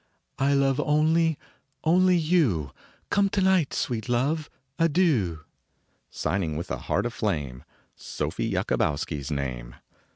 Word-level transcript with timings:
"I 0.39 0.55
love 0.55 0.79
only 0.79 1.37
only 1.83 2.17
you; 2.17 2.71
Come 3.11 3.29
tonight, 3.29 3.71
sweet 3.71 4.09
love. 4.09 4.49
Adieu!" 4.79 5.41
Signing 6.25 6.57
with 6.57 6.71
a 6.71 6.77
heart 6.77 7.05
aflame, 7.05 7.63
Sofie 7.95 8.51
Jakobowski 8.51 9.19
s 9.19 9.29
name. 9.29 9.75